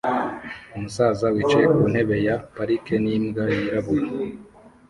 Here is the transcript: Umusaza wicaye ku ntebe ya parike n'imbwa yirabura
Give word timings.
Umusaza 0.75 1.25
wicaye 1.35 1.65
ku 1.75 1.83
ntebe 1.91 2.15
ya 2.27 2.35
parike 2.55 2.95
n'imbwa 3.03 3.43
yirabura 3.55 4.07